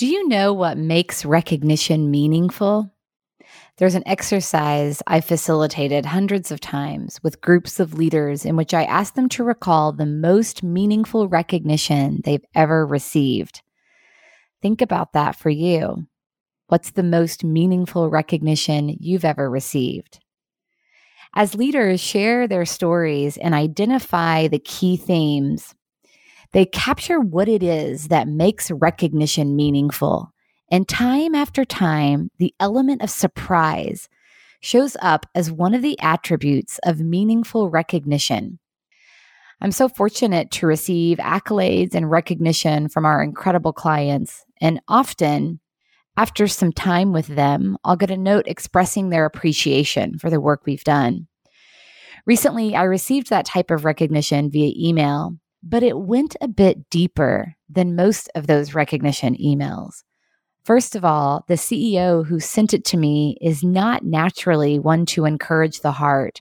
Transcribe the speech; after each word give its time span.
Do 0.00 0.06
you 0.06 0.26
know 0.28 0.54
what 0.54 0.78
makes 0.78 1.26
recognition 1.26 2.10
meaningful? 2.10 2.90
There's 3.76 3.94
an 3.94 4.08
exercise 4.08 5.02
I 5.06 5.20
facilitated 5.20 6.06
hundreds 6.06 6.50
of 6.50 6.58
times 6.58 7.20
with 7.22 7.42
groups 7.42 7.78
of 7.78 7.92
leaders 7.92 8.46
in 8.46 8.56
which 8.56 8.72
I 8.72 8.84
ask 8.84 9.12
them 9.12 9.28
to 9.28 9.44
recall 9.44 9.92
the 9.92 10.06
most 10.06 10.62
meaningful 10.62 11.28
recognition 11.28 12.22
they've 12.24 12.46
ever 12.54 12.86
received. 12.86 13.60
Think 14.62 14.80
about 14.80 15.12
that 15.12 15.36
for 15.36 15.50
you. 15.50 16.06
What's 16.68 16.92
the 16.92 17.02
most 17.02 17.44
meaningful 17.44 18.08
recognition 18.08 18.96
you've 18.98 19.26
ever 19.26 19.50
received? 19.50 20.18
As 21.34 21.54
leaders 21.54 22.00
share 22.00 22.48
their 22.48 22.64
stories 22.64 23.36
and 23.36 23.52
identify 23.52 24.48
the 24.48 24.60
key 24.60 24.96
themes, 24.96 25.74
they 26.52 26.66
capture 26.66 27.20
what 27.20 27.48
it 27.48 27.62
is 27.62 28.08
that 28.08 28.28
makes 28.28 28.70
recognition 28.70 29.56
meaningful 29.56 30.32
and 30.70 30.88
time 30.88 31.34
after 31.34 31.64
time, 31.64 32.30
the 32.38 32.54
element 32.60 33.02
of 33.02 33.10
surprise 33.10 34.08
shows 34.60 34.96
up 35.02 35.26
as 35.34 35.50
one 35.50 35.74
of 35.74 35.82
the 35.82 35.98
attributes 36.00 36.78
of 36.84 37.00
meaningful 37.00 37.68
recognition. 37.70 38.58
I'm 39.60 39.72
so 39.72 39.88
fortunate 39.88 40.50
to 40.52 40.66
receive 40.66 41.18
accolades 41.18 41.94
and 41.94 42.10
recognition 42.10 42.88
from 42.88 43.04
our 43.04 43.22
incredible 43.22 43.72
clients. 43.72 44.44
And 44.60 44.80
often, 44.86 45.60
after 46.16 46.46
some 46.46 46.72
time 46.72 47.12
with 47.12 47.26
them, 47.26 47.76
I'll 47.84 47.96
get 47.96 48.10
a 48.10 48.16
note 48.16 48.46
expressing 48.46 49.08
their 49.10 49.24
appreciation 49.24 50.18
for 50.18 50.30
the 50.30 50.40
work 50.40 50.62
we've 50.64 50.84
done. 50.84 51.26
Recently, 52.26 52.76
I 52.76 52.84
received 52.84 53.30
that 53.30 53.46
type 53.46 53.70
of 53.70 53.84
recognition 53.84 54.50
via 54.50 54.72
email, 54.76 55.36
but 55.62 55.82
it 55.82 55.98
went 55.98 56.36
a 56.40 56.48
bit 56.48 56.88
deeper 56.90 57.54
than 57.68 57.96
most 57.96 58.28
of 58.34 58.46
those 58.46 58.74
recognition 58.74 59.36
emails. 59.36 60.02
First 60.64 60.94
of 60.94 61.04
all, 61.04 61.44
the 61.48 61.54
CEO 61.54 62.26
who 62.26 62.38
sent 62.38 62.74
it 62.74 62.84
to 62.86 62.96
me 62.96 63.36
is 63.40 63.64
not 63.64 64.04
naturally 64.04 64.78
one 64.78 65.06
to 65.06 65.24
encourage 65.24 65.80
the 65.80 65.92
heart. 65.92 66.40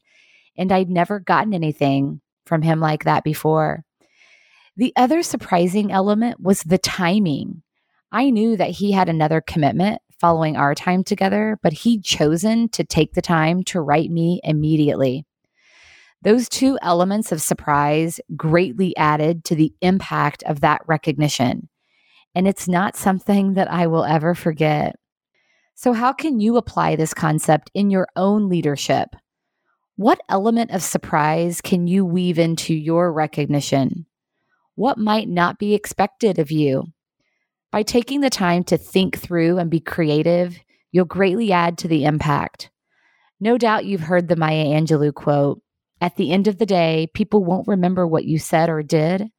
And 0.58 0.72
I'd 0.72 0.90
never 0.90 1.20
gotten 1.20 1.54
anything 1.54 2.22
from 2.46 2.62
him 2.62 2.80
like 2.80 3.06
that 3.06 3.24
before. 3.24 3.86
The 4.76 4.94
other 4.96 5.24
surprising 5.24 5.92
element 5.92 6.40
was 6.40 6.64
the 6.64 6.78
timing. 6.78 7.64
I 8.12 8.30
knew 8.30 8.58
that 8.58 8.72
he 8.72 8.92
had 8.92 9.08
another 9.08 9.42
commitment 9.42 10.02
following 10.20 10.58
our 10.58 10.76
time 10.76 11.04
together, 11.04 11.58
but 11.64 11.74
he'd 11.74 12.04
chosen 12.04 12.70
to 12.70 12.84
take 12.84 13.14
the 13.14 13.22
time 13.22 13.64
to 13.64 13.82
write 13.82 14.10
me 14.10 14.42
immediately. 14.44 15.26
Those 16.22 16.50
two 16.50 16.78
elements 16.82 17.32
of 17.32 17.42
surprise 17.42 18.20
greatly 18.36 18.96
added 18.98 19.44
to 19.46 19.56
the 19.56 19.74
impact 19.82 20.44
of 20.44 20.62
that 20.62 20.82
recognition 20.88 21.70
and 22.36 22.48
it's 22.48 22.68
not 22.68 22.96
something 22.96 23.54
that 23.54 23.72
I 23.72 23.88
will 23.88 24.06
ever 24.06 24.36
forget. 24.36 24.96
So, 25.76 25.94
how 25.94 26.14
can 26.14 26.40
you 26.40 26.58
apply 26.58 26.96
this 26.96 27.14
concept 27.14 27.72
in 27.74 27.90
your 27.90 28.08
own 28.16 28.50
leadership? 28.50 29.10
What 29.96 30.22
element 30.30 30.72
of 30.72 30.82
surprise 30.82 31.62
can 31.62 31.88
you 31.88 32.06
weave 32.06 32.40
into 32.40 32.74
your 32.74 33.12
recognition? 33.12 34.06
What 34.76 34.98
might 34.98 35.28
not 35.28 35.60
be 35.60 35.74
expected 35.74 36.40
of 36.40 36.52
you? 36.52 36.86
By 37.72 37.84
taking 37.84 38.22
the 38.22 38.30
time 38.30 38.64
to 38.66 38.78
think 38.78 39.18
through 39.18 39.58
and 39.58 39.70
be 39.70 39.80
creative, 39.80 40.58
you'll 40.92 41.06
greatly 41.06 41.52
add 41.52 41.78
to 41.80 41.88
the 41.88 42.06
impact. 42.06 42.70
No 43.40 43.58
doubt 43.58 43.86
you've 43.86 44.02
heard 44.02 44.28
the 44.28 44.36
Maya 44.36 44.66
Angelou 44.66 45.14
quote 45.14 45.62
At 46.02 46.16
the 46.16 46.32
end 46.32 46.48
of 46.48 46.58
the 46.58 46.66
day, 46.66 47.08
people 47.14 47.44
won't 47.44 47.68
remember 47.68 48.08
what 48.08 48.26
you 48.26 48.40
said 48.40 48.70
or 48.70 48.82
did, 48.84 49.30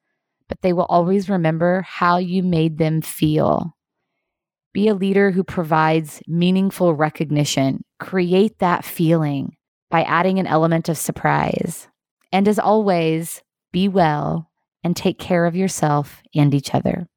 but 0.49 0.61
they 0.63 0.73
will 0.73 0.85
always 0.85 1.31
remember 1.31 1.83
how 1.83 2.19
you 2.19 2.43
made 2.43 2.79
them 2.79 3.01
feel. 3.01 3.77
Be 4.73 4.89
a 4.89 4.95
leader 4.95 5.31
who 5.31 5.43
provides 5.43 6.23
meaningful 6.27 6.95
recognition. 6.95 7.83
Create 7.99 8.59
that 8.59 8.85
feeling 8.85 9.57
by 9.91 10.03
adding 10.03 10.39
an 10.39 10.47
element 10.47 10.89
of 10.89 10.99
surprise. 10.99 11.89
And 12.33 12.47
as 12.47 12.59
always, 12.59 13.43
be 13.73 13.89
well 13.89 14.51
and 14.85 14.97
take 14.97 15.19
care 15.19 15.47
of 15.47 15.57
yourself 15.57 16.23
and 16.35 16.55
each 16.55 16.75
other. 16.75 17.09